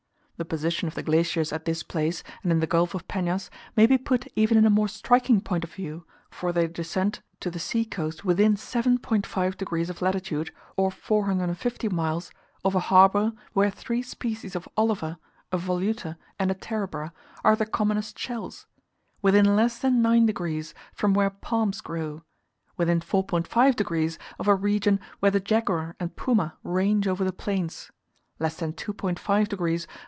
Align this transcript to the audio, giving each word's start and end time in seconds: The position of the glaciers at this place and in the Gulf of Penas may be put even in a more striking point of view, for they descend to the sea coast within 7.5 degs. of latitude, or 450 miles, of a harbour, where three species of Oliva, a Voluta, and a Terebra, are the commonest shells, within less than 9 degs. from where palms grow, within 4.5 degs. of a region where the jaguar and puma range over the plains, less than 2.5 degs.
The 0.39 0.43
position 0.43 0.87
of 0.87 0.95
the 0.95 1.03
glaciers 1.03 1.53
at 1.53 1.65
this 1.65 1.83
place 1.83 2.23
and 2.41 2.51
in 2.51 2.61
the 2.61 2.65
Gulf 2.65 2.95
of 2.95 3.07
Penas 3.07 3.51
may 3.77 3.85
be 3.85 3.99
put 3.99 4.25
even 4.35 4.57
in 4.57 4.65
a 4.65 4.71
more 4.71 4.87
striking 4.87 5.39
point 5.39 5.63
of 5.63 5.71
view, 5.71 6.03
for 6.31 6.51
they 6.51 6.65
descend 6.67 7.19
to 7.41 7.51
the 7.51 7.59
sea 7.59 7.85
coast 7.85 8.25
within 8.25 8.55
7.5 8.55 9.55
degs. 9.57 9.89
of 9.91 10.01
latitude, 10.01 10.51
or 10.75 10.89
450 10.89 11.89
miles, 11.89 12.31
of 12.65 12.73
a 12.73 12.79
harbour, 12.79 13.33
where 13.53 13.69
three 13.69 14.01
species 14.01 14.55
of 14.55 14.67
Oliva, 14.75 15.19
a 15.51 15.59
Voluta, 15.59 16.17
and 16.39 16.49
a 16.49 16.55
Terebra, 16.55 17.11
are 17.43 17.55
the 17.55 17.67
commonest 17.67 18.17
shells, 18.17 18.65
within 19.21 19.55
less 19.55 19.77
than 19.77 20.01
9 20.01 20.25
degs. 20.25 20.73
from 20.91 21.13
where 21.13 21.29
palms 21.29 21.81
grow, 21.81 22.23
within 22.77 22.99
4.5 22.99 23.75
degs. 23.75 24.17
of 24.39 24.47
a 24.47 24.55
region 24.55 24.99
where 25.19 25.29
the 25.29 25.39
jaguar 25.39 25.95
and 25.99 26.15
puma 26.15 26.57
range 26.63 27.07
over 27.07 27.23
the 27.23 27.31
plains, 27.31 27.91
less 28.39 28.55
than 28.57 28.73
2.5 28.73 29.47
degs. 29.47 29.85